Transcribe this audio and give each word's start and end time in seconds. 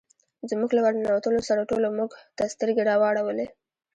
زموږ 0.49 0.71
له 0.75 0.81
ور 0.83 0.93
ننوتلو 0.99 1.41
سره 1.49 1.67
ټولو 1.69 1.87
موږ 1.97 2.11
ته 2.37 2.43
سترګې 2.53 2.83
را 2.89 2.95
واړولې. 3.01 3.47